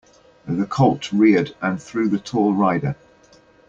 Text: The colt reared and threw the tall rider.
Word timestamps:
The 0.47 0.65
colt 0.65 1.11
reared 1.11 1.53
and 1.61 1.79
threw 1.79 2.09
the 2.09 2.17
tall 2.17 2.53
rider. 2.55 2.95